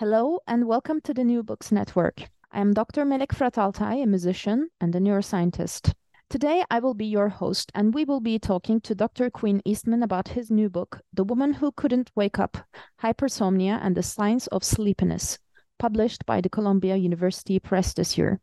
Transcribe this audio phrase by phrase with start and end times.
[0.00, 2.22] Hello and welcome to the New Books Network.
[2.50, 3.04] I am Dr.
[3.04, 5.92] Melek Frataltay, a musician and a neuroscientist.
[6.30, 9.28] Today I will be your host and we will be talking to Dr.
[9.28, 12.56] Quinn Eastman about his new book, The Woman Who Couldn't Wake Up
[13.02, 15.38] Hypersomnia and the Science of Sleepiness,
[15.78, 18.40] published by the Columbia University Press this year.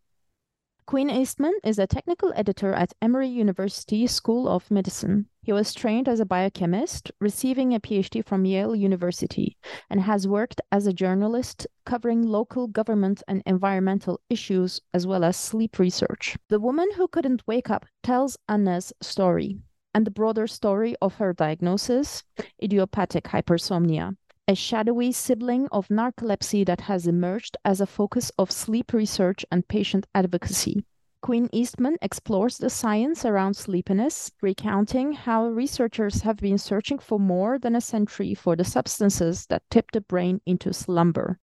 [0.88, 5.26] Quinn Eastman is a technical editor at Emory University School of Medicine.
[5.42, 9.58] He was trained as a biochemist, receiving a PhD from Yale University,
[9.90, 15.36] and has worked as a journalist covering local government and environmental issues as well as
[15.36, 16.38] sleep research.
[16.48, 19.58] The Woman Who Couldn't Wake Up tells Anna's story
[19.94, 22.24] and the broader story of her diagnosis,
[22.64, 24.16] idiopathic hypersomnia,
[24.48, 29.68] a shadowy sibling of narcolepsy that has emerged as a focus of sleep research and
[29.68, 30.86] patient advocacy.
[31.22, 37.60] Quinn Eastman explores the science around sleepiness, recounting how researchers have been searching for more
[37.60, 41.40] than a century for the substances that tip the brain into slumber.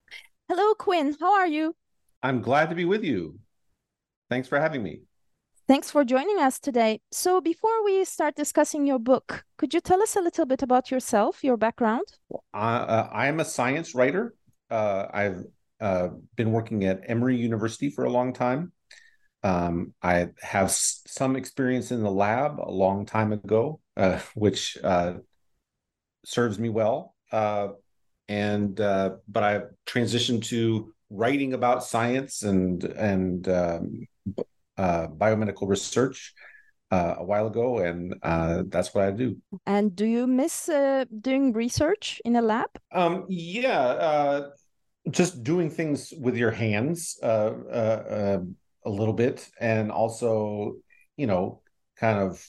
[0.48, 1.14] Hello, Quinn.
[1.20, 1.74] How are you?
[2.22, 3.38] I'm glad to be with you.
[4.30, 5.02] Thanks for having me.
[5.66, 7.00] Thanks for joining us today.
[7.10, 10.90] So, before we start discussing your book, could you tell us a little bit about
[10.90, 12.04] yourself, your background?
[12.52, 14.34] Uh, I am a science writer.
[14.70, 15.44] Uh, I've
[15.80, 18.72] uh, been working at Emory University for a long time.
[19.42, 24.76] Um, I have s- some experience in the lab a long time ago, uh, which
[24.82, 25.14] uh,
[26.24, 27.14] serves me well.
[27.32, 27.68] Uh,
[28.28, 34.06] and but I've transitioned to writing about science and and um,
[34.76, 36.34] uh, biomedical research
[36.90, 39.36] uh, a while ago, and uh, that's what I do.
[39.66, 42.70] And do you miss uh, doing research in a lab?
[42.92, 44.50] Um, yeah, uh,
[45.10, 48.40] just doing things with your hands uh,
[48.84, 50.76] a little bit, and also,
[51.16, 51.62] you know,
[51.96, 52.46] kind of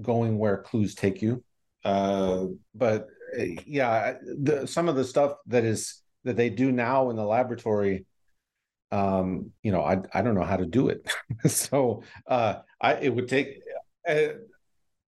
[0.00, 1.42] going where clues take you.
[1.82, 3.08] but
[3.66, 8.04] yeah, the, some of the stuff that is that they do now in the laboratory
[8.92, 11.06] um you know i i don't know how to do it.
[11.48, 13.60] So uh i it would take
[14.08, 14.28] uh,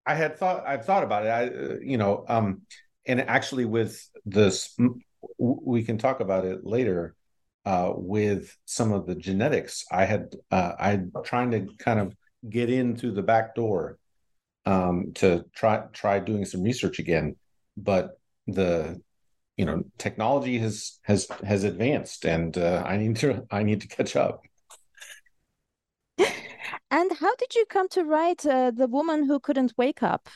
[0.06, 1.30] i had thought i've thought about it.
[1.30, 2.62] I uh, you know um
[3.06, 4.76] and actually with this
[5.38, 7.16] we can talk about it later
[7.66, 9.86] uh with some of the genetics.
[9.92, 12.16] I had uh i trying to kind of
[12.50, 13.98] get in through the back door
[14.66, 17.36] um to try try doing some research again
[17.76, 19.02] but the
[19.58, 23.88] you know technology has has has advanced and uh, i need to i need to
[23.88, 24.44] catch up.
[26.90, 30.30] And how did you come to write uh, the woman who couldn't wake up?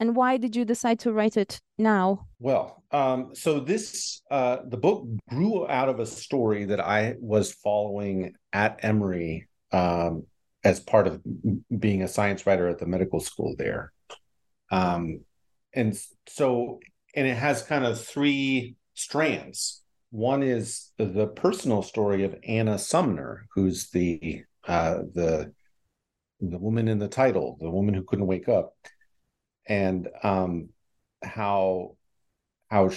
[0.00, 2.26] And why did you decide to write it now?
[2.38, 7.52] Well um, so this uh, the book grew out of a story that i was
[7.52, 10.24] following at emory um,
[10.64, 11.20] as part of
[11.78, 13.92] being a science writer at the medical school there.
[14.70, 15.20] Um,
[15.72, 16.80] and so
[17.14, 19.82] and it has kind of three strands.
[20.10, 25.52] One is the personal story of Anna Sumner, who's the uh, the
[26.40, 28.74] the woman in the title, the woman who couldn't wake up,
[29.66, 30.70] and um,
[31.22, 31.96] how
[32.70, 32.90] how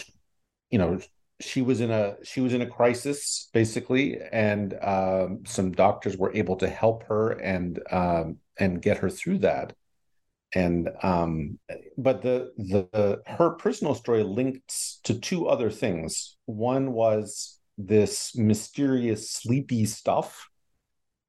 [0.70, 1.00] you know
[1.42, 6.34] she was in a she was in a crisis basically, and um, some doctors were
[6.34, 9.74] able to help her and um, and get her through that
[10.54, 11.58] and um
[11.98, 16.38] but the, the her personal story links to two other things.
[16.46, 20.50] One was this mysterious sleepy stuff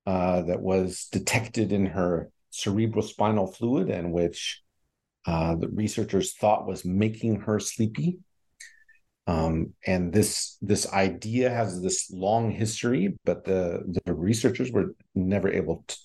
[0.07, 4.63] uh, that was detected in her cerebrospinal fluid and which
[5.27, 8.19] uh, the researchers thought was making her sleepy.
[9.29, 15.49] Um, and this this idea has this long history but the the researchers were never
[15.49, 15.97] able to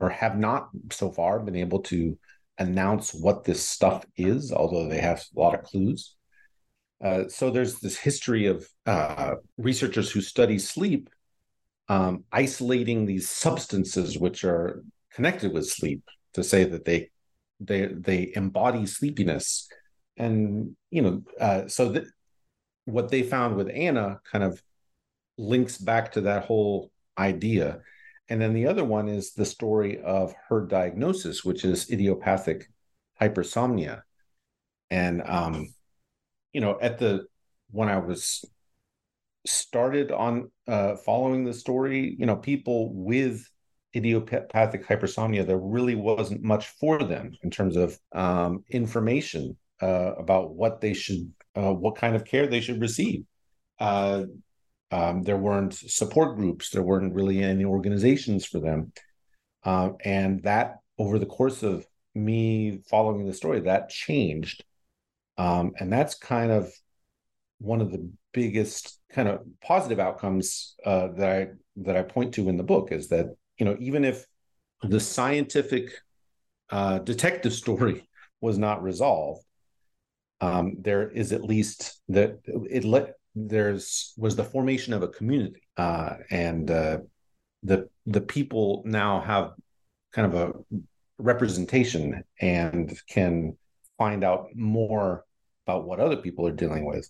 [0.00, 2.18] or have not so far been able to
[2.58, 6.14] announce what this stuff is, although they have a lot of clues.
[7.02, 11.10] Uh, so there's this history of uh, researchers who study sleep
[11.88, 16.02] um, isolating these substances which are connected with sleep
[16.32, 17.10] to say that they
[17.60, 19.68] they they embody sleepiness
[20.16, 22.04] and you know uh, so that
[22.84, 24.60] what they found with anna kind of
[25.38, 27.80] links back to that whole idea
[28.28, 32.68] and then the other one is the story of her diagnosis which is idiopathic
[33.20, 34.02] hypersomnia.
[34.90, 35.74] And um
[36.52, 37.26] you know at the
[37.70, 38.44] when i was
[39.46, 43.46] started on uh following the story you know people with
[43.94, 50.54] idiopathic hypersomnia there really wasn't much for them in terms of um information uh about
[50.54, 53.24] what they should uh what kind of care they should receive.
[53.78, 54.24] Uh
[54.90, 56.70] um, there weren't support groups.
[56.70, 58.92] There weren't really any organizations for them.
[59.64, 64.64] Uh, and that over the course of me following the story that changed.
[65.36, 66.70] Um, and that's kind of
[67.58, 72.48] one of the biggest kind of positive outcomes uh, that I that I point to
[72.48, 73.26] in the book is that
[73.58, 74.26] you know even if
[74.82, 75.90] the scientific
[76.70, 78.08] uh, detective story
[78.40, 79.44] was not resolved,
[80.40, 85.62] um, there is at least that it let there's was the formation of a community
[85.76, 86.98] uh, and uh,
[87.62, 89.52] the the people now have
[90.12, 90.52] kind of a
[91.18, 93.56] representation and can
[93.98, 95.24] find out more
[95.66, 97.08] about what other people are dealing with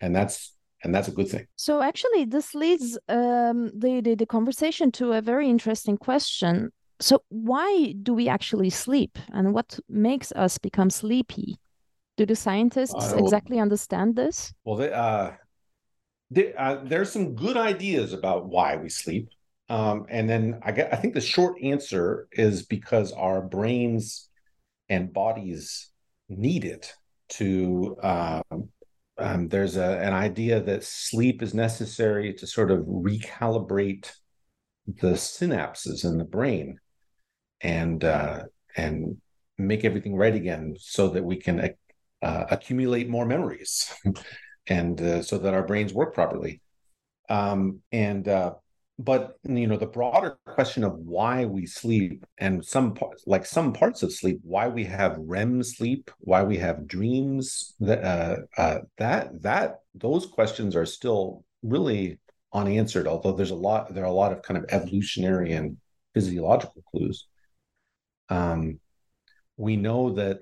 [0.00, 1.46] and that's and that's a good thing.
[1.56, 6.70] So actually this leads um, the, the the conversation to a very interesting question.
[7.00, 11.56] So why do we actually sleep and what makes us become sleepy?
[12.16, 14.52] Do the scientists uh, exactly understand this?
[14.64, 15.32] well they, uh,
[16.30, 19.28] they, uh, there's some good ideas about why we sleep
[19.70, 24.28] um, and then I get I think the short answer is because our brains
[24.88, 25.90] and bodies
[26.28, 26.92] need it
[27.30, 28.68] to um,
[29.18, 34.12] um, there's a, an idea that sleep is necessary to sort of recalibrate
[34.86, 36.78] the synapses in the brain
[37.60, 38.44] and uh,
[38.76, 39.16] and
[39.58, 41.74] make everything right again so that we can
[42.22, 43.92] uh, accumulate more memories
[44.68, 46.60] and uh, so that our brains work properly.
[47.28, 48.54] Um, and uh,
[48.98, 53.72] but you know the broader question of why we sleep and some parts like some
[53.72, 58.78] parts of sleep why we have rem sleep why we have dreams that uh, uh,
[58.96, 62.18] that that those questions are still really
[62.52, 65.76] unanswered although there's a lot there are a lot of kind of evolutionary and
[66.14, 67.26] physiological clues.
[68.28, 68.80] Um
[69.56, 70.38] we know that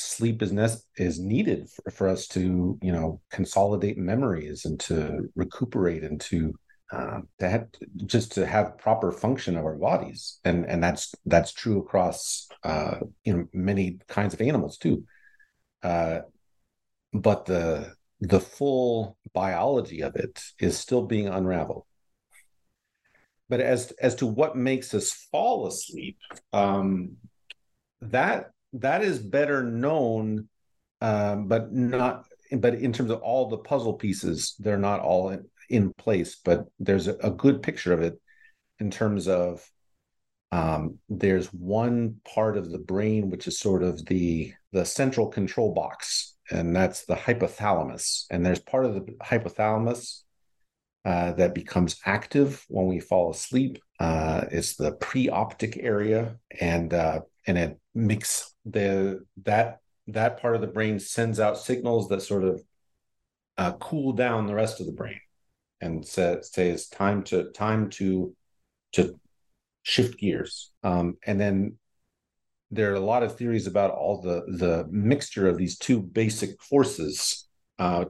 [0.00, 5.28] sleep is ne- is needed for, for us to you know consolidate memories and to
[5.34, 6.54] recuperate and to
[6.92, 7.66] um, to have
[8.06, 10.40] just to have proper function of our bodies.
[10.44, 15.04] And and that's that's true across uh you know many kinds of animals too.
[15.82, 16.20] Uh
[17.12, 21.84] but the the full biology of it is still being unraveled.
[23.48, 26.18] But as as to what makes us fall asleep
[26.52, 27.16] um
[28.02, 30.48] that that is better known
[31.00, 35.44] um but not but in terms of all the puzzle pieces they're not all in
[35.70, 38.20] in place, but there's a, a good picture of it
[38.80, 39.64] in terms of
[40.52, 45.72] um, there's one part of the brain which is sort of the the central control
[45.72, 48.24] box, and that's the hypothalamus.
[48.30, 50.22] And there's part of the hypothalamus
[51.04, 53.78] uh, that becomes active when we fall asleep.
[54.00, 60.60] Uh, it's the preoptic area, and uh, and it makes the that that part of
[60.60, 62.62] the brain sends out signals that sort of
[63.58, 65.20] uh, cool down the rest of the brain
[65.80, 68.34] and say, say it's time to time to
[68.92, 69.18] to
[69.82, 70.70] shift gears.
[70.84, 71.76] Um, and then
[72.70, 76.62] there are a lot of theories about all the the mixture of these two basic
[76.62, 77.48] forces
[77.80, 78.04] uh,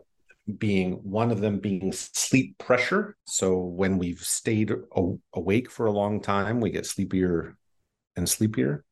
[0.58, 3.16] being one of them being sleep pressure.
[3.24, 7.56] So when we've stayed a- awake for a long time we get sleepier
[8.16, 8.84] and sleepier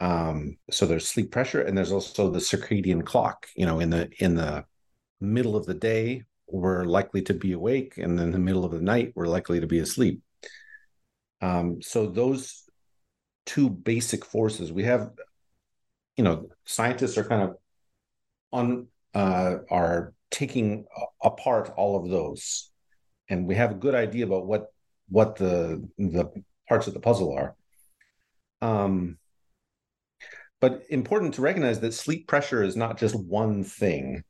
[0.00, 4.10] um, so there's sleep pressure and there's also the circadian clock you know in the
[4.18, 4.64] in the
[5.20, 8.80] middle of the day we're likely to be awake, and in the middle of the
[8.80, 10.22] night, we're likely to be asleep.
[11.40, 12.62] Um, so those
[13.44, 15.10] two basic forces we have,
[16.16, 17.56] you know, scientists are kind of
[18.52, 20.86] on uh, are taking
[21.22, 22.70] apart all of those,
[23.28, 24.66] and we have a good idea about what
[25.08, 26.30] what the the
[26.68, 27.56] parts of the puzzle are.
[28.62, 29.18] Um,
[30.66, 34.24] but important to recognize that sleep pressure is not just one thing,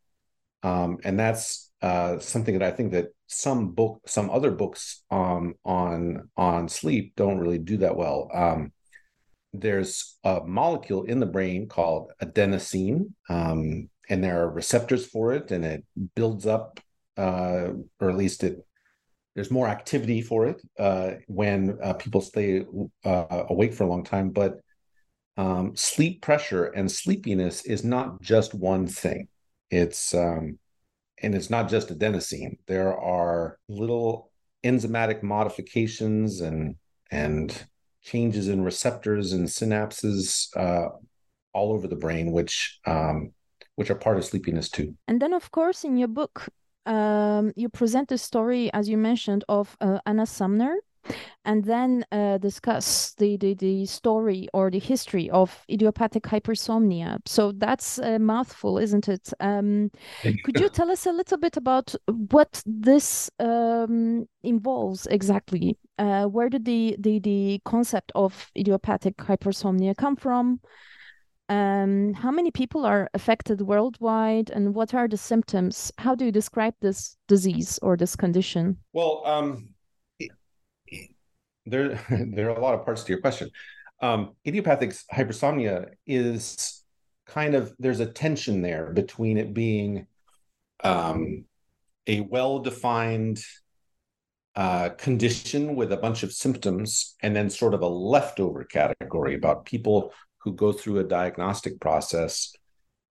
[0.62, 5.54] um, and that's uh, something that I think that some book, some other books um,
[5.64, 8.28] on on sleep don't really do that well.
[8.34, 8.70] Um,
[9.54, 15.50] there's a molecule in the brain called adenosine, um, and there are receptors for it,
[15.50, 15.84] and it
[16.16, 16.80] builds up,
[17.16, 18.58] uh, or at least it
[19.34, 22.62] there's more activity for it uh, when uh, people stay
[23.06, 24.28] uh, awake for a long time.
[24.28, 24.60] But
[25.36, 29.28] um, sleep pressure and sleepiness is not just one thing.
[29.70, 30.58] It's um,
[31.22, 32.58] and it's not just adenosine.
[32.66, 34.30] There are little
[34.64, 36.76] enzymatic modifications and
[37.10, 37.66] and
[38.02, 40.88] changes in receptors and synapses uh,
[41.52, 43.32] all over the brain, which um,
[43.76, 44.94] which are part of sleepiness too.
[45.08, 46.48] And then, of course, in your book,
[46.86, 50.76] um, you present the story, as you mentioned, of uh, Anna Sumner,
[51.44, 57.18] and then uh, discuss the, the, the story or the history of idiopathic hypersomnia.
[57.26, 59.32] So that's a mouthful, isn't it?
[59.40, 59.90] Um,
[60.22, 65.78] could you tell us a little bit about what this um, involves exactly?
[65.98, 70.60] Uh, where did the, the, the concept of idiopathic hypersomnia come from?
[71.48, 75.92] Um, how many people are affected worldwide, and what are the symptoms?
[75.96, 78.78] How do you describe this disease or this condition?
[78.92, 79.68] Well, um,
[81.66, 83.50] there there are a lot of parts to your question.
[84.00, 86.84] Um, idiopathic hypersomnia is
[87.26, 90.06] kind of there's a tension there between it being
[90.84, 91.44] um,
[92.06, 93.42] a well-defined
[94.54, 99.66] uh, condition with a bunch of symptoms, and then sort of a leftover category about
[99.66, 102.54] people who go through a diagnostic process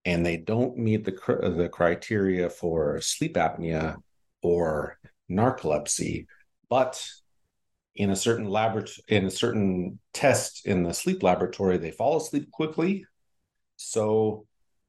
[0.06, 1.12] and they don't meet the
[1.56, 3.96] the criteria for sleep apnea
[4.42, 4.98] or
[5.30, 6.26] narcolepsy,
[6.70, 7.04] but
[7.96, 12.50] in a certain laboratory in a certain test in the sleep laboratory they fall asleep
[12.50, 13.04] quickly.
[13.76, 14.46] So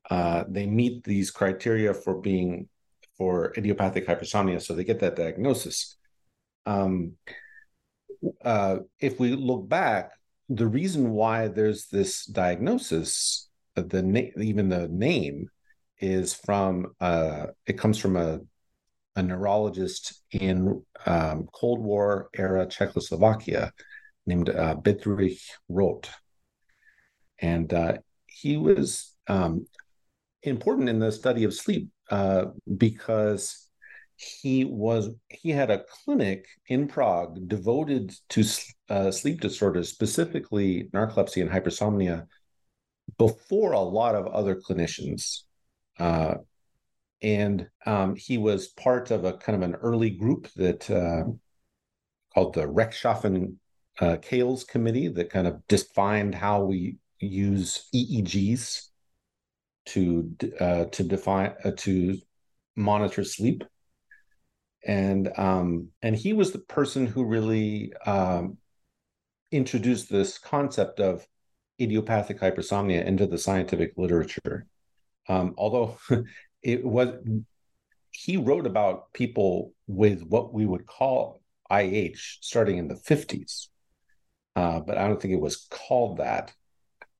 [0.10, 2.70] uh, they meet these criteria for being
[3.18, 5.98] for idiopathic hypersomnia so they get that diagnosis.
[6.66, 7.14] Um,
[8.44, 10.12] uh, if we look back
[10.50, 15.50] the reason why there's this diagnosis the na- even the name
[16.00, 18.40] is from uh, it comes from a
[19.18, 23.72] a neurologist in um, Cold War era Czechoslovakia
[24.26, 26.10] named uh, Bedřich Roth.
[27.40, 27.98] And uh,
[28.28, 29.66] he was um,
[30.44, 32.46] important in the study of sleep uh,
[32.78, 33.68] because
[34.16, 38.44] he was he had a clinic in Prague devoted to
[38.90, 42.26] uh, sleep disorders, specifically narcolepsy and hypersomnia,
[43.18, 45.42] before a lot of other clinicians.
[47.22, 51.24] And um, he was part of a kind of an early group that uh,
[52.34, 53.56] called the Rechtschaffen
[54.00, 58.90] uh, Kales Committee that kind of defined how we use EEGs
[59.88, 62.18] to uh, to define uh, to
[62.76, 63.64] monitor sleep,
[64.86, 68.58] and um, and he was the person who really um,
[69.52, 71.26] introduced this concept of
[71.80, 74.68] idiopathic hypersomnia into the scientific literature.
[75.30, 75.98] Um, although
[76.68, 77.10] it was
[78.12, 83.68] he wrote about people with what we would call IH starting in the 50s.
[84.56, 86.52] Uh, but I don't think it was called that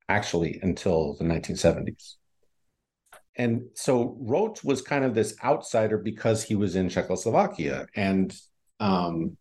[0.08, 2.14] actually until the 1970s.
[3.36, 8.34] And so Roth was kind of this outsider because he was in Czechoslovakia and
[8.80, 9.36] um,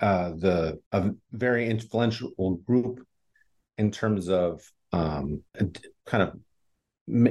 [0.00, 3.04] uh, the a very influential group
[3.78, 4.60] in terms of
[4.92, 5.42] um,
[6.04, 6.38] kind of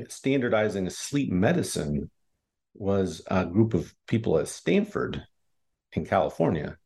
[0.09, 2.09] standardizing sleep medicine
[2.73, 5.23] was a group of people at Stanford
[5.93, 6.77] in California.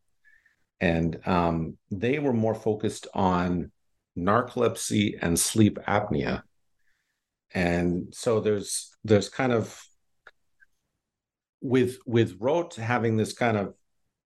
[0.79, 3.71] And um, they were more focused on
[4.17, 6.43] narcolepsy and sleep apnea.
[7.53, 9.81] And so there's there's kind of
[11.61, 13.73] with with Roth having this kind of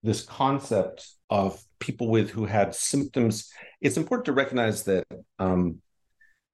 [0.03, 3.50] this concept of people with who had symptoms.
[3.82, 5.05] It's important to recognize that
[5.39, 5.82] um,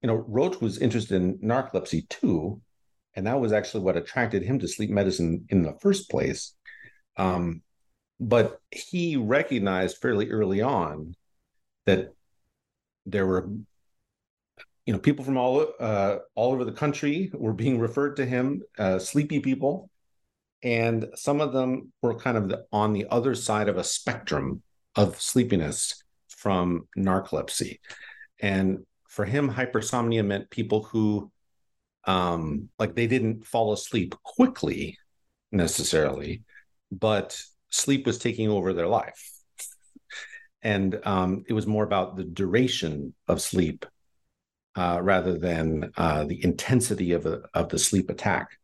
[0.02, 2.62] you know, Roth was interested in narcolepsy too,
[3.16, 6.54] and that was actually what attracted him to sleep medicine in the first place.
[7.18, 7.62] Um,
[8.20, 11.16] but he recognized fairly early on
[11.86, 12.14] that
[13.06, 13.50] there were,
[14.86, 18.62] you know, people from all uh, all over the country were being referred to him,
[18.78, 19.90] uh, sleepy people,
[20.64, 24.62] and some of them were kind of the, on the other side of a spectrum
[24.96, 27.80] of sleepiness from narcolepsy.
[28.42, 28.86] And
[29.20, 31.30] for him, hypersomnia meant people who,
[32.06, 34.98] um, like they didn't fall asleep quickly
[35.52, 36.44] necessarily,
[36.90, 37.38] but
[37.70, 39.30] sleep was taking over their life.
[40.62, 43.86] And um, it was more about the duration of sleep
[44.78, 48.58] uh, rather than uh, the intensity of, a, of the sleep attack.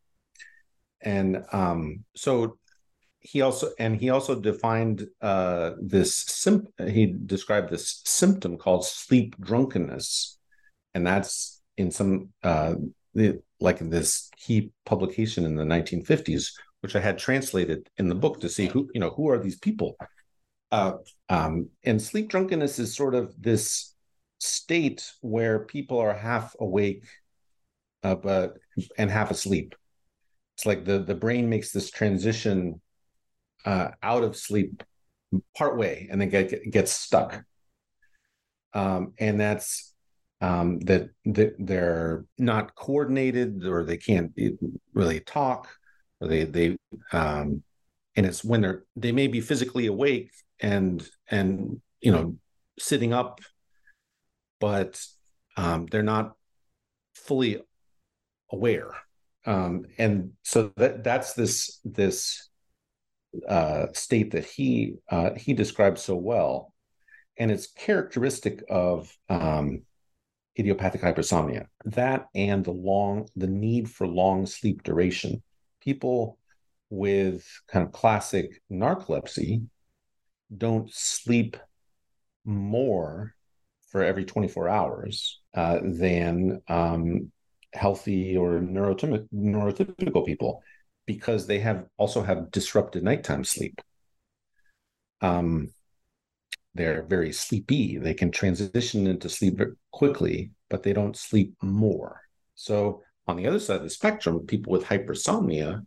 [1.01, 2.59] And um, so
[3.19, 9.35] he also and he also defined uh, this sim- he described this symptom called sleep
[9.41, 10.35] drunkenness
[10.95, 12.73] and that's in some uh,
[13.13, 18.39] the like this key publication in the 1950s, which I had translated in the book
[18.39, 19.97] to see who you know who are these people.
[20.71, 20.93] Uh,
[21.29, 23.93] um, and sleep drunkenness is sort of this
[24.39, 27.05] state where people are half awake,
[28.03, 28.57] uh, but
[28.97, 29.75] and half asleep.
[30.57, 32.81] It's like the the brain makes this transition
[33.65, 34.81] uh, out of sleep
[35.57, 37.43] part way and then get, get gets stuck.
[38.73, 39.94] Um, and that's
[40.45, 44.31] um, that that they're not coordinated or they can't
[44.93, 45.69] really talk.
[46.21, 46.77] Or they they
[47.11, 47.63] um,
[48.15, 52.35] and it's when they're they may be physically awake and and you know
[52.79, 53.41] sitting up
[54.59, 54.99] but
[55.57, 56.33] um, they're not
[57.13, 57.61] fully
[58.51, 58.91] aware.
[59.45, 62.49] Um, and so that that's this this
[63.47, 66.73] uh, state that he uh, he describes so well.
[67.37, 69.83] And it's characteristic of um,
[70.57, 71.67] idiopathic hypersomnia.
[71.85, 75.43] That and the long the need for long sleep duration.
[75.81, 76.37] People
[76.89, 79.65] with kind of classic narcolepsy
[80.55, 81.57] don't sleep
[82.45, 83.33] more
[83.89, 87.31] for every 24 hours uh, than um,
[87.73, 90.61] healthy or neurotypical, neurotypical people
[91.05, 93.81] because they have also have disrupted nighttime sleep.
[95.21, 95.69] Um,
[96.75, 97.97] they're very sleepy.
[97.97, 99.59] They can transition into sleep
[99.91, 102.21] quickly, but they don't sleep more.
[102.55, 105.85] So on the other side of the spectrum, people with hypersomnia,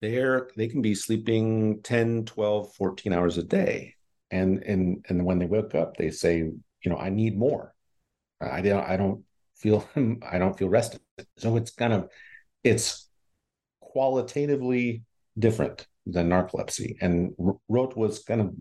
[0.00, 3.94] they're they can be sleeping 10, 12, 14 hours a day.
[4.30, 7.74] And and and when they wake up, they say, you know, I need more.
[8.40, 9.24] I don't I don't
[9.56, 9.88] feel
[10.22, 11.00] I don't feel rested.
[11.38, 12.10] So it's kind of
[12.62, 13.08] it's
[13.80, 15.04] qualitatively
[15.38, 16.96] different than narcolepsy.
[17.00, 17.34] And
[17.68, 18.54] Roth was kind of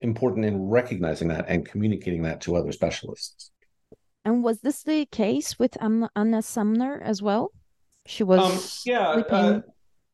[0.00, 3.50] important in recognizing that and communicating that to other specialists.
[4.24, 7.52] And was this the case with Anna, Anna Sumner as well?
[8.06, 9.22] She was um, yeah.
[9.28, 9.60] Uh,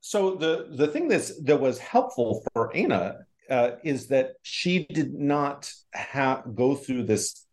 [0.00, 3.18] so the the thing that's that was helpful for Anna
[3.50, 7.46] uh, is that she did not have go through this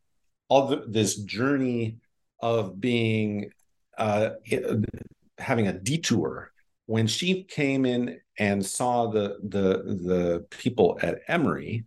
[0.50, 1.98] other this journey
[2.42, 3.52] of being
[3.98, 4.32] uh,
[5.38, 6.52] having a detour
[6.86, 11.86] when she came in and saw the the the people at Emory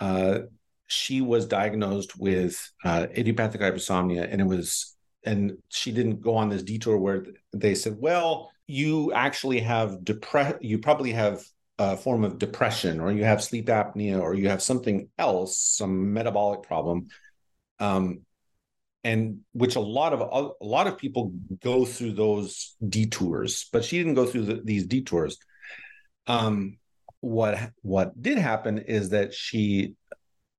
[0.00, 0.40] uh,
[0.86, 6.48] she was diagnosed with uh, idiopathic hypersomnia, and it was, and she didn't go on
[6.48, 11.44] this detour where they said, "Well, you actually have depress, you probably have
[11.78, 16.12] a form of depression, or you have sleep apnea, or you have something else, some
[16.12, 17.08] metabolic problem."
[17.78, 18.22] Um,
[19.04, 21.32] and which a lot of a lot of people
[21.62, 25.38] go through those detours, but she didn't go through the, these detours.
[26.26, 26.78] Um,
[27.20, 29.94] what what did happen is that she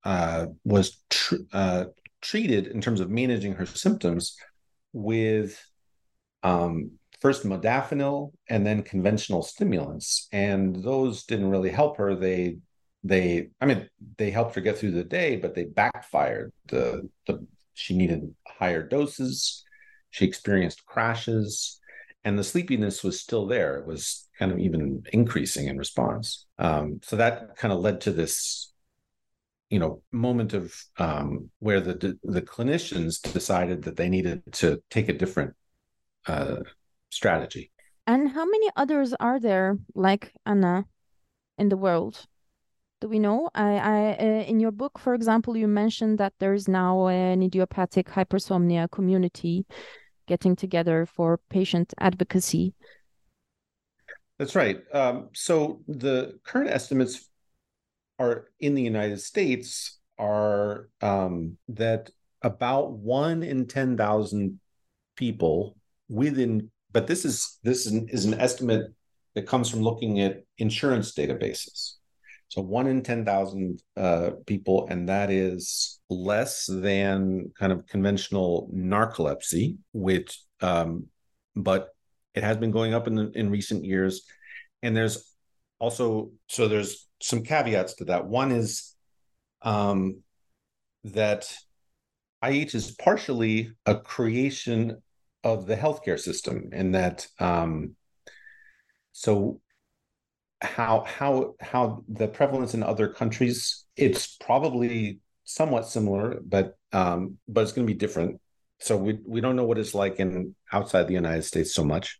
[0.04, 1.86] uh, was tr- uh,
[2.22, 4.36] treated in terms of managing her symptoms
[4.94, 5.62] with
[6.44, 6.92] um,
[7.22, 12.16] first modafinil and then conventional stimulants, and those didn't really help her.
[12.16, 12.58] They
[13.04, 16.52] they I mean they helped her get through the day, but they backfired.
[16.68, 19.64] The the she needed higher doses.
[20.12, 21.80] She experienced crashes,
[22.24, 23.78] and the sleepiness was still there.
[23.78, 26.46] It was kind of even increasing in response.
[26.58, 28.74] Um, so that kind of led to this,
[29.70, 35.10] you know, moment of um, where the the clinicians decided that they needed to take
[35.10, 35.54] a different
[36.28, 36.58] uh,
[37.10, 37.72] strategy.
[38.06, 40.86] And how many others are there like Anna
[41.58, 42.26] in the world?
[43.02, 43.50] Do we know?
[43.56, 47.42] I, I uh, in your book, for example, you mentioned that there is now an
[47.44, 49.66] idiopathic hypersomnia community
[50.30, 52.74] getting together for patient advocacy.
[54.38, 54.80] That's right.
[54.94, 57.28] Um, so the current estimates
[58.20, 62.12] are in the United States are um, that
[62.42, 64.60] about one in ten thousand
[65.18, 65.76] people
[66.08, 68.94] within, but this is this is an, is an estimate
[69.36, 71.99] that comes from looking at insurance databases.
[72.50, 78.70] So one in ten thousand uh, people, and that is less than kind of conventional
[78.74, 81.06] narcolepsy, which um,
[81.56, 81.90] but
[82.34, 84.24] it has been going up in the, in recent years,
[84.82, 85.32] and there's
[85.78, 88.26] also so there's some caveats to that.
[88.26, 88.96] One is
[89.62, 90.24] um,
[91.04, 91.56] that
[92.44, 95.04] IH is partially a creation
[95.44, 97.96] of the healthcare system, and that um,
[99.12, 99.62] so
[100.62, 107.62] how how how the prevalence in other countries it's probably somewhat similar, but um, but
[107.62, 108.40] it's going to be different
[108.80, 112.20] so we we don't know what it's like in outside the United States so much.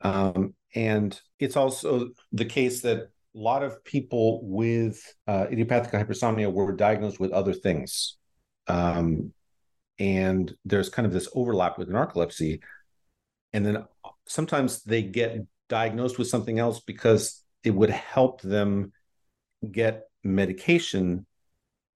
[0.00, 6.52] Um, and it's also the case that a lot of people with uh, idiopathic hypersomnia
[6.52, 8.16] were diagnosed with other things.
[8.68, 9.32] Um,
[9.98, 12.60] and there's kind of this overlap with narcolepsy
[13.52, 13.84] and then
[14.26, 15.38] sometimes they get
[15.72, 18.92] diagnosed with something else because it would help them
[19.70, 21.24] get medication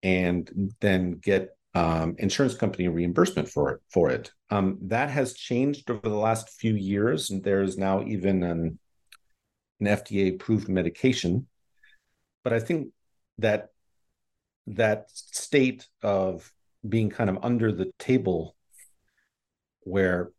[0.02, 4.32] and then get um, insurance company reimbursement for it for it.
[4.48, 7.28] Um, that has changed over the last few years.
[7.28, 8.78] And there is now even an,
[9.80, 11.46] an fda approved medication.
[12.44, 12.88] But i think
[13.38, 13.68] that
[14.68, 16.50] that state of
[16.88, 18.56] being kind of under the table
[19.80, 20.30] where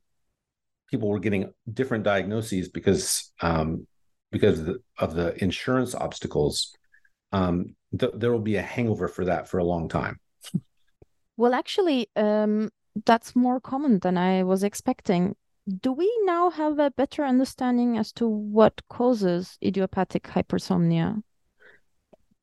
[0.88, 3.88] people were getting different diagnoses because um,
[4.32, 6.76] because of the, of the, insurance obstacles
[7.32, 10.20] um, th- there will be a hangover for that for a long time.
[11.38, 12.70] Well actually um,
[13.06, 15.36] that's more common than i was expecting.
[15.82, 21.22] Do we now have a better understanding as to what causes idiopathic hypersomnia?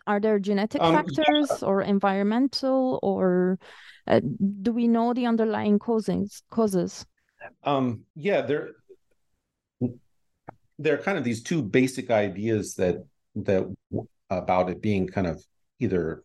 [0.06, 1.66] Are there genetic um, factors yeah.
[1.66, 3.58] or environmental or
[4.06, 4.20] uh,
[4.60, 7.06] do we know the underlying causes causes
[7.64, 8.70] um, yeah there
[10.78, 13.04] there are kind of these two basic ideas that
[13.36, 13.64] that
[14.30, 15.42] about it being kind of
[15.80, 16.24] either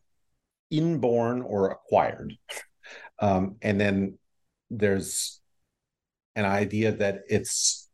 [0.71, 2.35] inborn or acquired.
[3.19, 4.17] Um, and then
[4.69, 5.41] there's
[6.35, 7.89] an idea that it's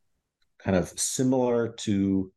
[0.60, 2.32] kind of similar to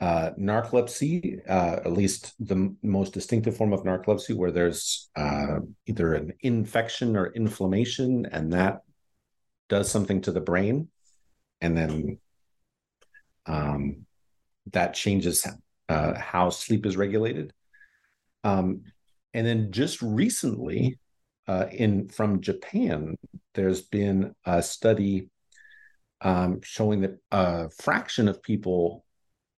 [0.00, 6.14] uh, narcolepsy, uh, at least the most distinctive form of narcolepsy, where there's uh, either
[6.14, 8.80] an infection or inflammation, and that
[9.68, 10.88] does something to the brain,
[11.60, 12.18] and then
[13.46, 14.06] um,
[14.72, 15.46] that changes
[15.88, 17.52] uh, how sleep is regulated.
[18.44, 18.82] Um,
[19.34, 20.98] and then just recently,
[21.48, 23.16] uh, in from Japan,
[23.54, 25.28] there's been a study
[26.20, 29.04] um, showing that a fraction of people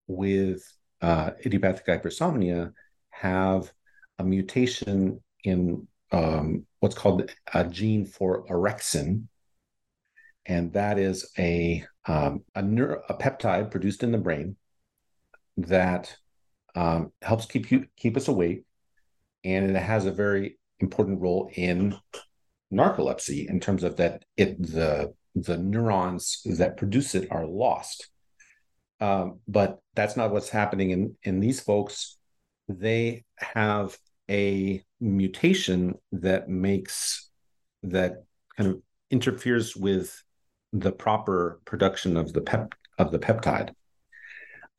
[0.07, 0.63] with
[1.01, 2.73] uh, idiopathic hypersomnia
[3.09, 3.71] have
[4.19, 9.27] a mutation in um, what's called a gene for orexin,
[10.47, 14.55] and that is a um, a, neuro, a, peptide produced in the brain
[15.57, 16.15] that
[16.75, 18.63] um, helps keep you keep us awake,
[19.43, 21.95] and it has a very important role in
[22.73, 28.09] narcolepsy in terms of that it the the neurons that produce it are lost
[28.99, 32.17] um, but that's not what's happening in in these folks.
[32.67, 33.97] They have
[34.29, 37.29] a mutation that makes
[37.83, 38.23] that
[38.57, 38.81] kind of
[39.11, 40.21] interferes with
[40.73, 43.73] the proper production of the pep of the peptide.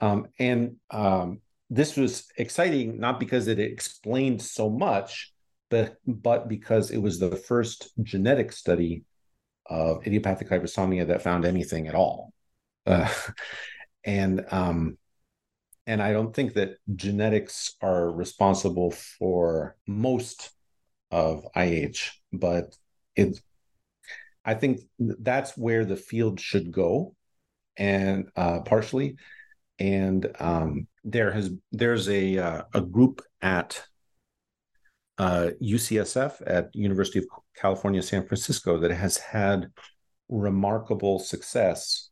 [0.01, 5.33] Um, and um, this was exciting not because it explained so much,
[5.71, 9.05] but but because it was the first genetic study
[9.67, 12.33] of idiopathic hypersomnia that found anything at all.
[12.87, 13.13] Uh,
[14.05, 14.99] and um,
[15.87, 20.51] and I don't think that genetics are responsible for most
[21.11, 22.77] of IH, but
[23.17, 23.41] it.
[24.49, 27.15] I think that's where the field should go,
[27.77, 29.17] and uh, partially,
[29.79, 33.85] and um, there has there's a uh, a group at
[35.19, 37.27] uh, UCSF at University of
[37.61, 39.67] California San Francisco that has had
[40.31, 42.09] remarkable success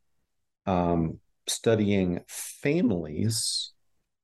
[0.66, 3.72] um, studying families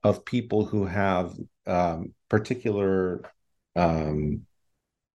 [0.03, 1.33] of people who have
[1.67, 3.23] um, particular
[3.75, 4.43] um,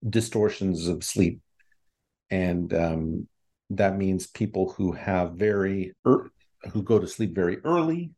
[0.10, 1.42] distortions of sleep.
[2.30, 3.28] And um,
[3.72, 6.32] that means people who have very, er-
[6.72, 8.12] who go to sleep very early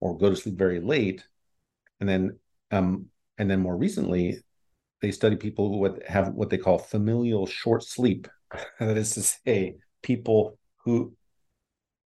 [0.00, 1.26] or go to sleep very late.
[2.00, 2.38] And then,
[2.70, 3.06] um,
[3.38, 4.38] and then more recently,
[5.00, 8.28] they study people who have what they call familial short sleep.
[8.78, 11.14] that is to say, people who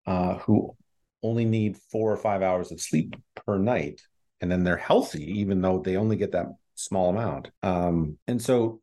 [0.07, 0.77] uh, who
[1.23, 4.01] only need four or five hours of sleep per night
[4.41, 8.81] and then they're healthy even though they only get that small amount um, and so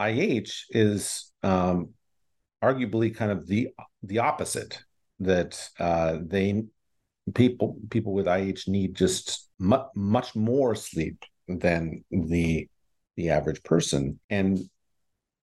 [0.00, 1.90] ih is um,
[2.62, 3.68] arguably kind of the
[4.02, 4.82] the opposite
[5.20, 6.62] that uh, they
[7.34, 12.68] people people with ih need just mu- much more sleep than the
[13.16, 14.20] the average person.
[14.30, 14.60] And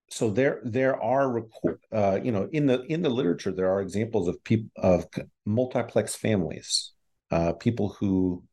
[0.10, 1.46] so there there are
[1.92, 5.06] uh, you know in the in the literature there are examples of people of
[5.46, 6.94] multiplex families
[7.32, 8.44] uh, people who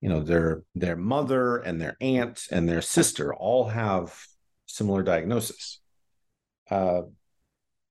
[0.00, 4.16] you know their their mother and their aunt and their sister all have
[4.72, 5.80] similar diagnosis.
[6.70, 7.02] Uh,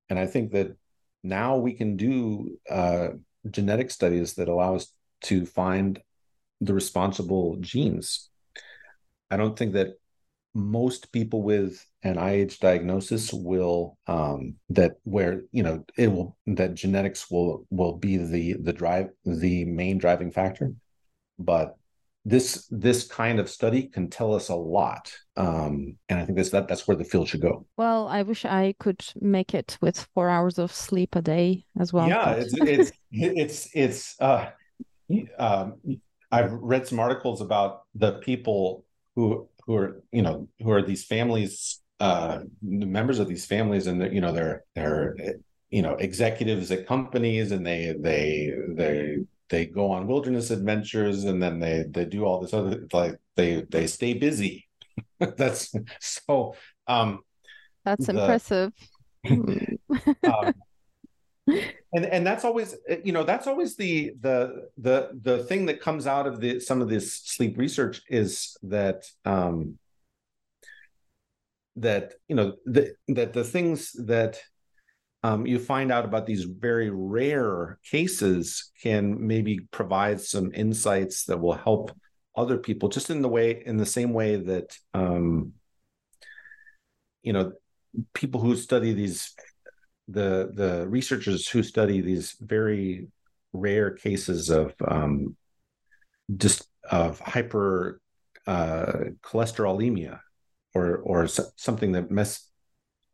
[0.10, 0.76] and i think that
[1.24, 3.10] now we can do uh,
[3.50, 4.92] genetic studies that allow us
[5.22, 6.02] to find
[6.60, 8.30] the responsible genes.
[9.30, 9.90] I don't think that
[10.54, 16.74] most people with an IH diagnosis will um, that where you know it will that
[16.74, 20.74] genetics will will be the the drive the main driving factor,
[21.40, 21.78] but
[22.24, 26.52] this this kind of study can tell us a lot um, and i think that's
[26.52, 27.66] that that's where the field should go.
[27.78, 31.92] Well i wish i could make it with four hours of sleep a day as
[31.92, 34.50] well yeah it's it's it's it's uh
[35.40, 35.76] um,
[36.32, 41.04] i've read some articles about the people who who are you know who are these
[41.04, 45.16] families uh members of these families and you know they're they're
[45.72, 49.18] you know executives at companies and they they they
[49.52, 53.64] they go on wilderness adventures and then they they do all this other like they
[53.70, 54.68] they stay busy.
[55.20, 56.56] That's so
[56.88, 57.20] um
[57.84, 58.74] that's the, impressive.
[60.24, 60.54] Um,
[61.94, 66.08] and and that's always you know that's always the the the the thing that comes
[66.08, 69.78] out of the some of this sleep research is that um
[71.76, 74.40] that you know the, that the things that
[75.24, 81.40] um, you find out about these very rare cases can maybe provide some insights that
[81.40, 81.92] will help
[82.36, 85.54] other people just in the way in the same way that um,
[87.24, 87.52] you know
[88.14, 89.34] people who study these
[90.08, 93.08] the the researchers who study these very
[93.54, 95.36] rare cases of um,
[96.36, 98.02] just of hyper
[98.48, 100.20] uh, cholesterolemia
[100.74, 102.51] or or something that mess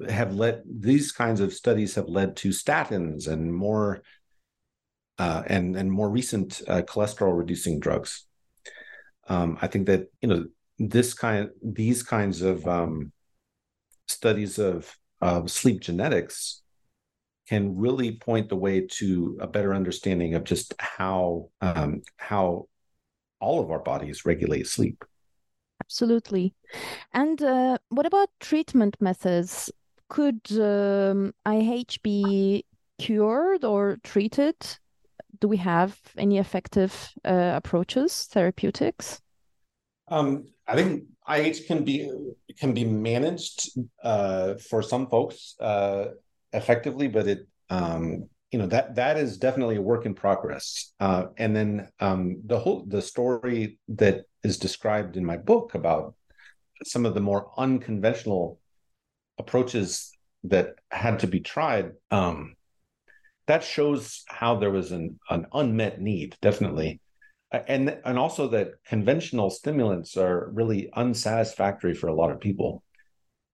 [0.09, 4.03] have led these kinds of studies have led to statins and more
[5.17, 8.25] uh, and and more recent uh, cholesterol reducing drugs.
[9.27, 10.45] Um, I think that you know
[10.79, 13.11] this kind these kinds of um,
[14.07, 16.61] studies of of sleep genetics
[17.47, 22.67] can really point the way to a better understanding of just how um, how
[23.39, 25.03] all of our bodies regulate sleep.
[25.83, 26.53] Absolutely.
[27.13, 29.71] And uh, what about treatment methods?
[30.09, 32.65] Could um, IH be
[32.97, 34.55] cured or treated?
[35.39, 39.21] Do we have any effective uh, approaches, therapeutics?
[40.07, 42.09] Um, I think IH can be
[42.57, 43.69] can be managed
[44.03, 46.05] uh, for some folks uh,
[46.53, 50.93] effectively, but it um, you know that that is definitely a work in progress.
[50.99, 56.15] Uh, and then um, the whole the story that is described in my book about
[56.83, 58.59] some of the more unconventional
[59.37, 60.11] approaches
[60.43, 62.55] that had to be tried um,
[63.47, 67.01] that shows how there was an, an unmet need definitely.
[67.51, 72.83] And and also that conventional stimulants are really unsatisfactory for a lot of people.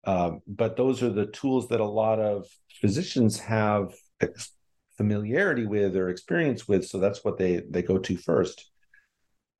[0.05, 2.47] Uh, but those are the tools that a lot of
[2.81, 4.53] physicians have ex-
[4.97, 8.71] familiarity with or experience with so that's what they they go to first.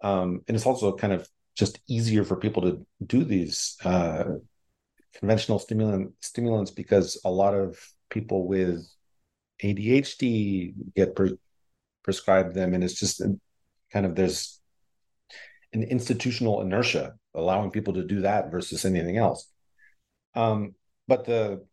[0.01, 4.25] Um, and it's also kind of just easier for people to do these uh,
[5.15, 7.79] conventional stimulant stimulants because a lot of
[8.11, 8.87] people with
[9.63, 11.39] ADHD get pre-
[12.03, 13.23] prescribed them, and it's just
[13.93, 14.61] kind of there's
[15.73, 19.49] an institutional inertia allowing people to do that versus anything else.
[20.35, 20.75] Um,
[21.07, 21.65] but the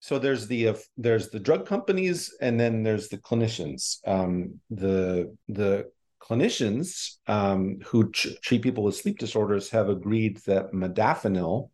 [0.00, 4.06] so there's the uh, there's the drug companies and then there's the clinicians.
[4.06, 10.72] Um, the the clinicians um, who ch- treat people with sleep disorders have agreed that
[10.72, 11.70] modafinil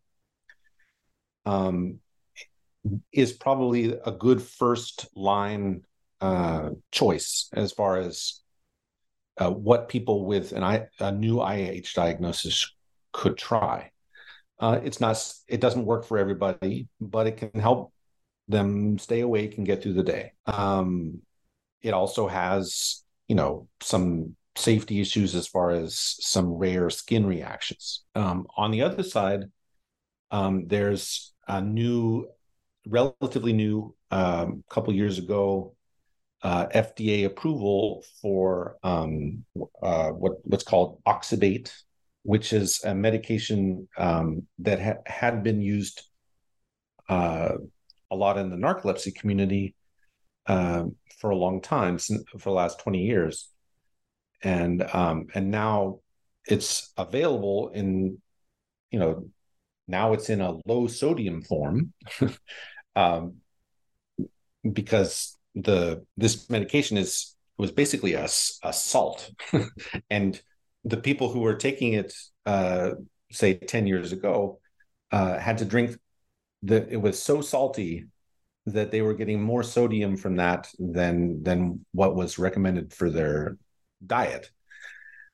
[1.45, 1.99] um,
[3.11, 5.83] is probably a good first line
[6.19, 8.41] uh, choice as far as
[9.37, 12.73] uh, what people with an I, a new IH diagnosis
[13.11, 13.91] could try.
[14.59, 17.91] Uh, it's not, it doesn't work for everybody, but it can help
[18.47, 20.33] them stay awake and get through the day.
[20.45, 21.21] Um,
[21.81, 28.03] it also has, you know, some safety issues as far as some rare skin reactions.
[28.13, 29.45] Um, on the other side,
[30.31, 32.27] um, there's a new,
[32.87, 35.75] relatively new, um, couple years ago,
[36.43, 39.45] uh, FDA approval for um,
[39.83, 41.71] uh, what what's called oxybate,
[42.23, 46.01] which is a medication um, that ha- had been used
[47.09, 47.53] uh,
[48.09, 49.75] a lot in the narcolepsy community
[50.47, 53.49] um, for a long time, since, for the last twenty years,
[54.41, 55.99] and um, and now
[56.47, 58.19] it's available in
[58.89, 59.29] you know
[59.91, 61.93] now it's in a low sodium form
[62.95, 63.35] um,
[64.71, 68.27] because the this medication is was basically a,
[68.63, 69.29] a salt.
[70.09, 70.41] And
[70.83, 72.11] the people who were taking it
[72.45, 72.91] uh,
[73.31, 74.59] say 10 years ago
[75.11, 75.97] uh, had to drink
[76.63, 78.07] that it was so salty
[78.65, 83.57] that they were getting more sodium from that than than what was recommended for their
[84.05, 84.49] diet.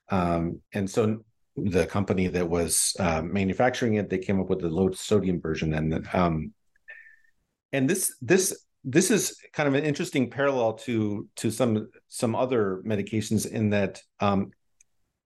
[0.09, 1.23] Um, and so
[1.57, 5.73] the company that was uh, manufacturing it they came up with the low sodium version
[5.73, 6.53] and um,
[7.73, 12.81] and this this this is kind of an interesting parallel to to some some other
[12.85, 14.51] medications in that um,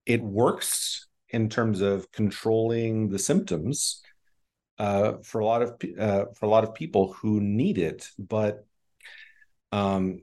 [0.05, 4.01] it works in terms of controlling the symptoms
[4.79, 8.65] uh, for a lot of uh, for a lot of people who need it, but
[9.71, 10.21] um,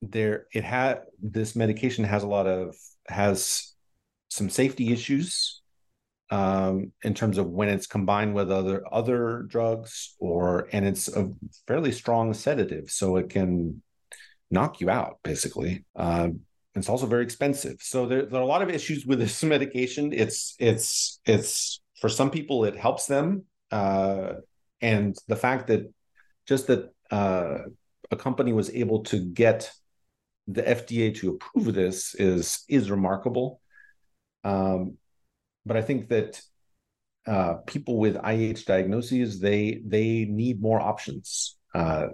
[0.00, 2.76] there it had this medication has a lot of
[3.08, 3.71] has
[4.32, 5.60] some safety issues
[6.30, 11.30] um, in terms of when it's combined with other other drugs or and it's a
[11.68, 13.82] fairly strong sedative so it can
[14.50, 15.84] knock you out basically.
[15.94, 16.40] Um,
[16.74, 17.76] it's also very expensive.
[17.80, 20.12] So there, there, are a lot of issues with this medication.
[20.14, 24.34] It's it's it's for some people it helps them uh,
[24.80, 25.92] and the fact that
[26.46, 27.58] just that uh,
[28.10, 29.70] a company was able to get
[30.48, 33.61] the fda to approve this is is remarkable
[34.44, 34.96] um,
[35.64, 36.40] but I think that
[37.26, 42.08] uh, people with IH diagnoses they they need more options, uh,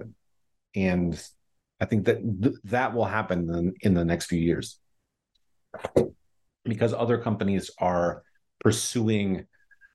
[0.74, 1.20] and
[1.80, 4.78] I think that th- that will happen in, in the next few years
[6.64, 8.22] because other companies are
[8.60, 9.46] pursuing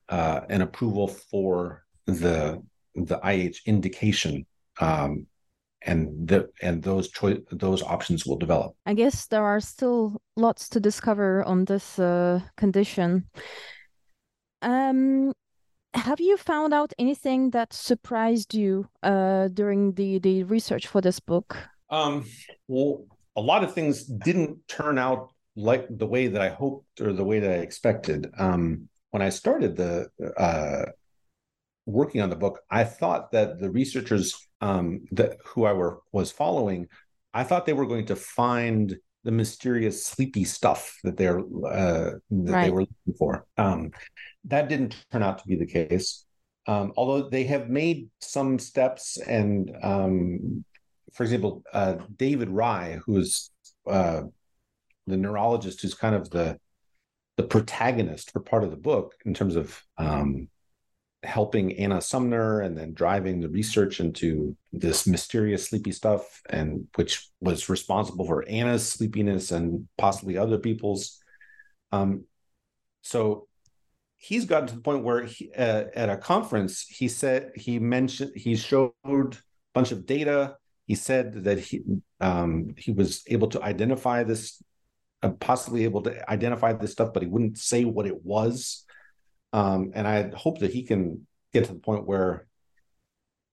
[0.09, 2.61] uh, an approval for the
[2.95, 4.45] the IH indication.
[4.79, 5.27] Um,
[5.85, 8.75] and the and those choice those options will develop.
[8.85, 13.27] I guess there are still lots to discover on this uh, condition.
[14.61, 15.33] Um,
[15.93, 21.19] have you found out anything that surprised you uh, during the the research for this
[21.19, 21.57] book?
[21.89, 22.25] Um,
[22.67, 27.13] well, a lot of things didn't turn out like the way that I hoped or
[27.13, 28.31] the way that I expected.
[28.37, 30.85] Um, when I started the uh,
[31.85, 36.31] working on the book, I thought that the researchers um, that who I were was
[36.31, 36.87] following,
[37.33, 38.95] I thought they were going to find
[39.25, 42.63] the mysterious sleepy stuff that they're uh, that right.
[42.63, 43.45] they were looking for.
[43.57, 43.91] Um,
[44.45, 46.25] that didn't turn out to be the case.
[46.65, 50.63] Um, although they have made some steps, and um,
[51.13, 53.51] for example, uh, David Rye, who's
[53.85, 54.21] uh,
[55.07, 56.57] the neurologist, who's kind of the
[57.35, 60.47] the protagonist for part of the book in terms of um,
[61.23, 67.29] helping Anna Sumner and then driving the research into this mysterious sleepy stuff and which
[67.39, 71.19] was responsible for Anna's sleepiness and possibly other people's.
[71.91, 72.25] Um,
[73.01, 73.47] so
[74.17, 78.31] he's gotten to the point where he, uh, at a conference he said he mentioned
[78.35, 79.37] he showed a
[79.73, 80.55] bunch of data.
[80.87, 81.81] He said that he
[82.19, 84.61] um, he was able to identify this,
[85.21, 88.85] uh, possibly able to identify this stuff, but he wouldn't say what it was.
[89.53, 92.47] Um, and I hope that he can get to the point where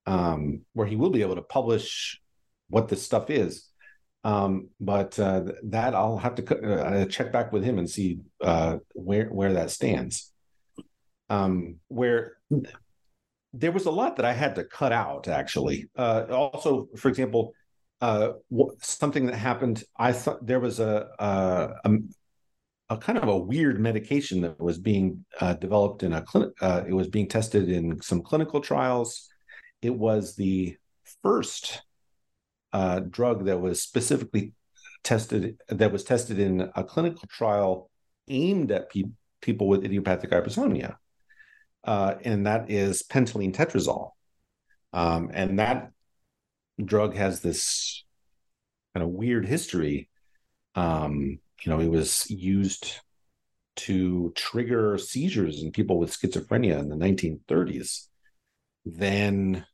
[0.07, 2.21] um, where he will be able to publish
[2.69, 3.69] what this stuff is.
[4.25, 8.79] Um, but uh, that I'll have to uh, check back with him and see uh,
[8.95, 10.33] where where that stands.
[11.29, 12.39] Um, where
[13.53, 15.89] there was a lot that I had to cut out actually.
[15.97, 17.53] Uh, also, for example,
[18.01, 18.33] uh,
[18.81, 19.85] something that happened.
[19.97, 21.99] I thought there was a, a, a
[22.91, 26.51] a kind of a weird medication that was being uh, developed in a clinic.
[26.61, 29.29] Uh, it was being tested in some clinical trials.
[29.81, 30.77] It was the
[31.23, 31.83] first
[32.73, 34.53] uh, drug that was specifically
[35.03, 37.89] tested that was tested in a clinical trial
[38.29, 39.05] aimed at pe-
[39.41, 40.97] people with idiopathic hypersomnia,
[41.85, 44.11] uh, and that is pentylenetetrazole.
[44.93, 45.93] Um, and that
[46.85, 48.05] drug has this
[48.95, 50.09] kind of weird history.
[50.75, 53.01] Um, you know, it was used
[53.77, 58.07] to trigger seizures in people with schizophrenia in the 1930s.
[58.85, 59.65] Then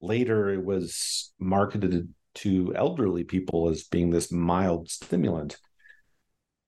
[0.00, 5.56] later it was marketed to elderly people as being this mild stimulant.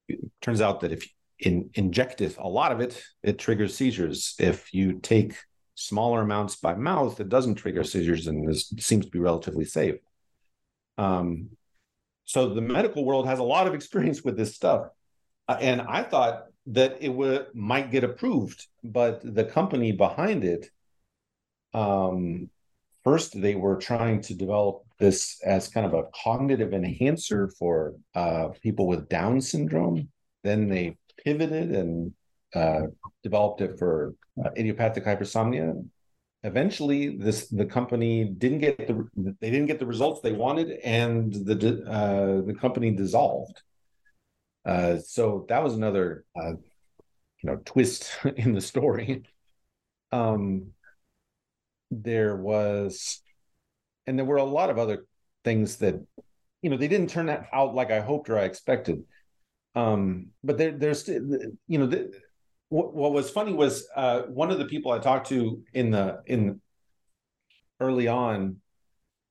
[0.08, 4.34] It turns out that if you in, inject a lot of it, it triggers seizures.
[4.38, 5.34] If you take
[5.74, 9.96] smaller amounts by mouth, it doesn't trigger seizures and this seems to be relatively safe.
[10.96, 11.50] Um,
[12.26, 14.88] so the medical world has a lot of experience with this stuff.
[15.48, 20.68] Uh, and I thought that it would might get approved, but the company behind it,
[21.72, 22.50] um,
[23.04, 28.48] first they were trying to develop this as kind of a cognitive enhancer for uh,
[28.60, 30.08] people with Down syndrome.
[30.42, 32.12] Then they pivoted and
[32.54, 32.82] uh,
[33.22, 35.80] developed it for uh, idiopathic hypersomnia
[36.46, 39.08] eventually this the company didn't get the
[39.40, 43.60] they didn't get the results they wanted and the uh, the company dissolved.
[44.64, 46.52] Uh, so that was another uh,
[47.40, 49.24] you know twist in the story.
[50.12, 50.72] Um
[51.90, 53.20] there was
[54.06, 55.06] and there were a lot of other
[55.44, 55.94] things that
[56.62, 59.02] you know they didn't turn out like i hoped or i expected.
[59.74, 62.12] Um but there there's you know the,
[62.68, 66.60] what, was funny was uh, one of the people I talked to in the in
[67.80, 68.56] early on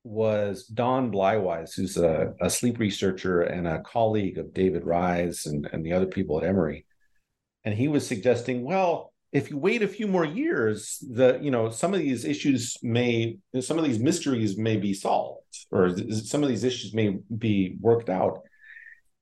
[0.04, 5.68] was Don Bliwise, who's a, a sleep researcher and a colleague of David Rye's and,
[5.72, 6.86] and the other people at Emory.
[7.64, 11.68] and he was suggesting, well, if you wait a few more years, the you know
[11.68, 16.48] some of these issues may some of these mysteries may be solved, or some of
[16.48, 18.42] these issues may be worked out.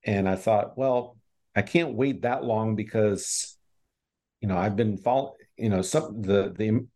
[0.05, 1.17] And I thought, well,
[1.57, 3.54] I can't wait that long because
[4.45, 6.87] you know I've been following you know some the the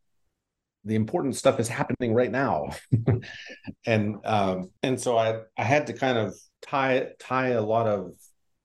[0.84, 2.68] the important stuff is happening right now.
[3.86, 8.12] And um and so i i had to kind of tie tie a lot of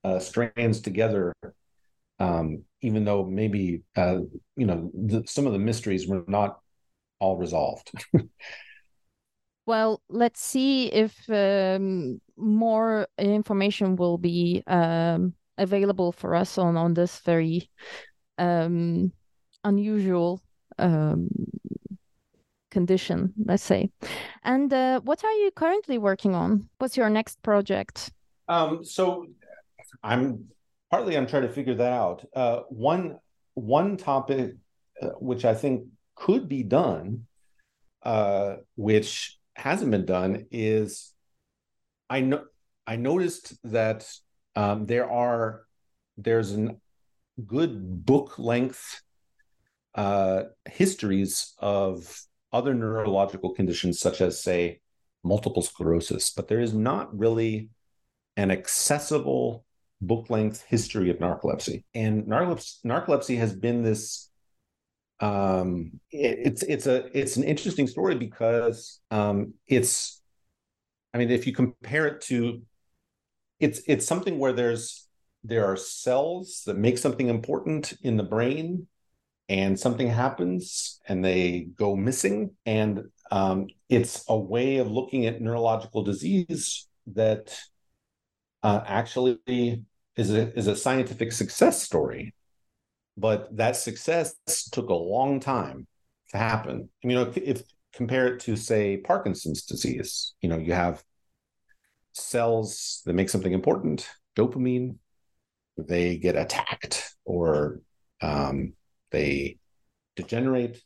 [0.04, 1.34] uh, strands together
[2.20, 4.20] um even though maybe uh
[4.58, 6.60] you know the, some of the mysteries were not
[7.20, 7.90] all resolved.
[9.66, 16.94] Well let's see if um, more information will be um, available for us on on
[16.94, 17.70] this very
[18.38, 19.12] um,
[19.64, 20.42] unusual
[20.80, 21.30] um,
[22.72, 23.90] condition, let's say.
[24.44, 26.70] And uh, what are you currently working on?
[26.80, 28.12] What's your next project?
[28.48, 29.28] Um, so
[30.04, 30.46] I'm
[30.90, 32.26] partly I'm trying to figure that out.
[32.36, 33.18] Uh, one
[33.54, 34.56] one topic
[35.02, 37.26] uh, which I think could be done,
[38.04, 41.14] uh, which hasn't been done, is
[42.10, 42.44] I know
[42.86, 44.08] I noticed that
[44.56, 45.64] um, there are
[46.18, 46.76] there's a
[47.46, 49.02] good book length
[49.96, 52.22] uh, histories of
[52.52, 54.80] other neurological conditions, such as, say,
[55.24, 57.70] multiple sclerosis, but there is not really
[58.36, 59.66] an accessible
[60.02, 61.84] book length history of narcolepsy.
[61.94, 64.30] And narcolepsy, narcolepsy has been this.
[65.20, 70.22] Um, it, it's it's a it's an interesting story because um, it's,
[71.14, 72.62] I mean, if you compare it to,
[73.60, 75.03] it's it's something where there's
[75.44, 78.88] there are cells that make something important in the brain
[79.50, 85.42] and something happens and they go missing and um, it's a way of looking at
[85.42, 87.58] neurological disease that
[88.62, 89.40] uh, actually
[90.16, 92.34] is a, is a scientific success story.
[93.18, 94.36] But that success
[94.72, 95.88] took a long time
[96.30, 96.90] to happen.
[97.04, 97.64] I you know if
[97.94, 101.04] compare it to say parkinson's disease you know you have
[102.14, 104.96] cells that make something important dopamine
[105.78, 107.80] they get attacked or
[108.22, 108.74] um,
[109.12, 109.58] they
[110.16, 110.82] degenerate.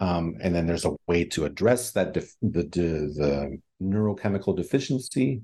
[0.00, 5.42] Um, and then there's a way to address that def- the, the, the neurochemical deficiency.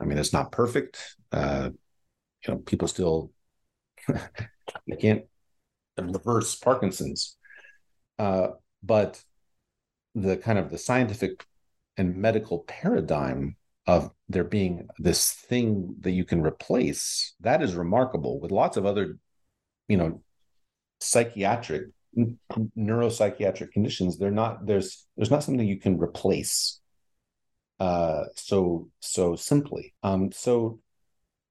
[0.00, 1.16] I mean, it's not perfect.
[1.30, 1.70] Uh,
[2.44, 3.30] you know, people still
[4.86, 5.22] you can't
[5.96, 7.36] reverse Parkinson's,
[8.18, 8.48] uh,
[8.82, 9.22] but
[10.14, 11.46] the kind of the scientific
[11.96, 13.56] and medical paradigm
[13.86, 18.86] of there being this thing that you can replace that is remarkable with lots of
[18.86, 19.18] other
[19.88, 20.22] you know
[21.00, 21.88] psychiatric
[22.78, 26.80] neuropsychiatric conditions they're not there's there's not something you can replace
[27.80, 29.94] uh so so simply.
[30.02, 30.78] Um so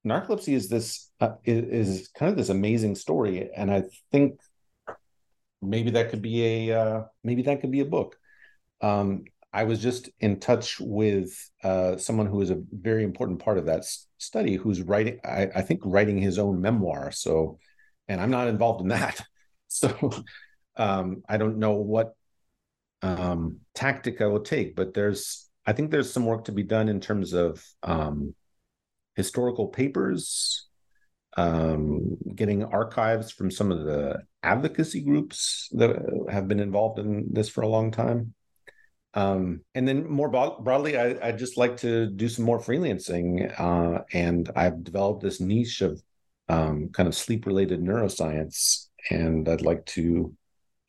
[0.06, 4.40] narcolepsy is this uh, is, is kind of this amazing story and i think
[5.62, 8.18] maybe that could be a uh maybe that could be a book.
[8.82, 11.32] Um I was just in touch with
[11.64, 13.86] uh, someone who is a very important part of that
[14.18, 17.12] study, who's writing, I, I, think, writing his own memoir.
[17.12, 17.60] So,
[18.08, 19.22] and I'm not involved in that.
[19.76, 20.12] So,
[20.78, 22.14] um, I don't know what
[23.02, 26.90] um, tactic I will take, but there's, I think there's some work to be done
[26.90, 28.36] in terms of um,
[29.16, 30.68] historical papers,
[31.38, 36.00] um, getting archives from some of the advocacy groups that
[36.30, 38.36] have been involved in this for a long time
[39.14, 43.54] um, and then more broadly, I, I just like to do some more freelancing.
[43.60, 46.02] Uh, and I've developed this niche of
[46.50, 48.88] um, kind of sleep related neuroscience.
[49.10, 50.34] And I'd like to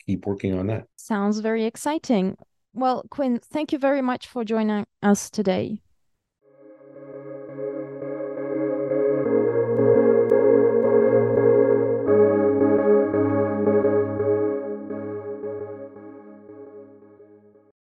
[0.07, 0.85] keep working on that.
[0.97, 2.37] Sounds very exciting.
[2.73, 5.81] Well, Quinn, thank you very much for joining us today.